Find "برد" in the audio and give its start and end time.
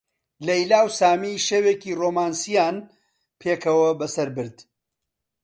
4.35-4.57